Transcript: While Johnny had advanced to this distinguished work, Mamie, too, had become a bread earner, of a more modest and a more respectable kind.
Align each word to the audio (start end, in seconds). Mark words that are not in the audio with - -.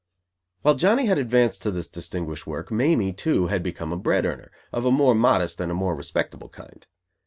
While 0.63 0.73
Johnny 0.73 1.05
had 1.05 1.19
advanced 1.19 1.61
to 1.61 1.69
this 1.69 1.87
distinguished 1.87 2.47
work, 2.47 2.71
Mamie, 2.71 3.13
too, 3.13 3.45
had 3.53 3.61
become 3.61 3.93
a 3.93 3.97
bread 3.97 4.25
earner, 4.25 4.51
of 4.71 4.83
a 4.83 4.89
more 4.91 5.13
modest 5.13 5.61
and 5.61 5.71
a 5.71 5.75
more 5.75 5.93
respectable 5.95 6.49
kind. 6.49 6.87